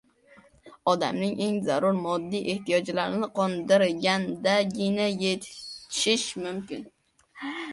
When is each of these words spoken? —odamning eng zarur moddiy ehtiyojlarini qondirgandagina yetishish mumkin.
—odamning 0.91 1.35
eng 1.47 1.59
zarur 1.67 1.97
moddiy 2.05 2.49
ehtiyojlarini 2.53 3.29
qondirgandagina 3.41 5.07
yetishish 5.25 6.27
mumkin. 6.47 6.91